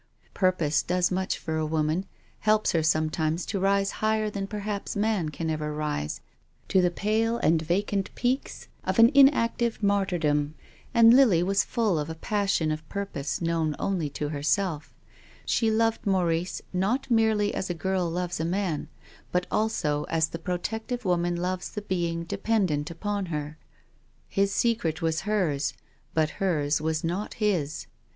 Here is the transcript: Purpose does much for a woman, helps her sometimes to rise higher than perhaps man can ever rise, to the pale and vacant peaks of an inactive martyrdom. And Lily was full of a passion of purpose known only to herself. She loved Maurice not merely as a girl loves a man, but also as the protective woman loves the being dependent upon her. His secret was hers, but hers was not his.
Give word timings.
Purpose 0.33 0.81
does 0.81 1.11
much 1.11 1.37
for 1.37 1.57
a 1.57 1.65
woman, 1.67 2.07
helps 2.39 2.71
her 2.71 2.81
sometimes 2.81 3.45
to 3.45 3.59
rise 3.59 3.91
higher 4.01 4.31
than 4.31 4.47
perhaps 4.47 4.95
man 4.95 5.29
can 5.29 5.47
ever 5.51 5.71
rise, 5.71 6.21
to 6.69 6.81
the 6.81 6.89
pale 6.89 7.37
and 7.37 7.61
vacant 7.61 8.09
peaks 8.15 8.67
of 8.83 8.97
an 8.97 9.11
inactive 9.13 9.83
martyrdom. 9.83 10.55
And 10.91 11.13
Lily 11.13 11.43
was 11.43 11.63
full 11.63 11.99
of 11.99 12.09
a 12.09 12.15
passion 12.15 12.71
of 12.71 12.89
purpose 12.89 13.41
known 13.43 13.75
only 13.77 14.09
to 14.09 14.29
herself. 14.29 14.91
She 15.45 15.69
loved 15.69 16.07
Maurice 16.07 16.63
not 16.73 17.11
merely 17.11 17.53
as 17.53 17.69
a 17.69 17.75
girl 17.75 18.09
loves 18.09 18.39
a 18.39 18.43
man, 18.43 18.87
but 19.31 19.45
also 19.51 20.05
as 20.05 20.29
the 20.29 20.39
protective 20.39 21.05
woman 21.05 21.35
loves 21.35 21.69
the 21.69 21.83
being 21.83 22.23
dependent 22.23 22.89
upon 22.89 23.27
her. 23.27 23.59
His 24.27 24.51
secret 24.51 25.03
was 25.03 25.21
hers, 25.29 25.75
but 26.15 26.31
hers 26.41 26.81
was 26.81 27.03
not 27.03 27.35
his. 27.35 27.85